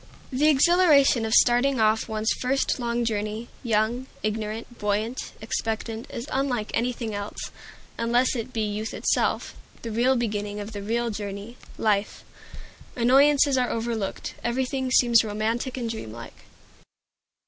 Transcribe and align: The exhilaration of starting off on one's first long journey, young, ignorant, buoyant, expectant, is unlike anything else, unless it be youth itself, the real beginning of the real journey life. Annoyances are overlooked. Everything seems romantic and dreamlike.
The 0.33 0.47
exhilaration 0.49 1.25
of 1.27 1.33
starting 1.35 1.79
off 1.79 2.09
on 2.09 2.13
one's 2.15 2.31
first 2.41 2.79
long 2.79 3.05
journey, 3.05 3.49
young, 3.61 4.07
ignorant, 4.23 4.79
buoyant, 4.79 5.33
expectant, 5.41 6.07
is 6.09 6.27
unlike 6.31 6.71
anything 6.73 7.13
else, 7.13 7.51
unless 7.99 8.35
it 8.35 8.51
be 8.51 8.61
youth 8.63 8.95
itself, 8.95 9.53
the 9.83 9.91
real 9.91 10.15
beginning 10.15 10.59
of 10.59 10.71
the 10.71 10.81
real 10.81 11.11
journey 11.11 11.55
life. 11.77 12.23
Annoyances 12.95 13.59
are 13.59 13.69
overlooked. 13.69 14.33
Everything 14.43 14.89
seems 14.89 15.23
romantic 15.23 15.77
and 15.77 15.87
dreamlike. 15.87 16.45